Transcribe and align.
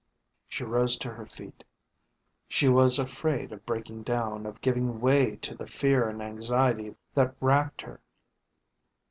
She 0.47 0.63
rose 0.63 0.97
to 0.97 1.11
her 1.13 1.27
feet. 1.27 1.63
She 2.47 2.67
was 2.67 2.97
afraid 2.97 3.51
of 3.51 3.67
breaking 3.67 4.01
down, 4.01 4.47
of 4.47 4.59
giving 4.59 4.99
way 4.99 5.35
to 5.35 5.53
the 5.53 5.67
fear 5.67 6.09
and 6.09 6.23
anxiety 6.23 6.95
that 7.13 7.35
racked 7.39 7.81
her. 7.81 8.01